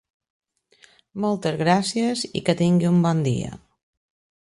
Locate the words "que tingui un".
2.49-3.01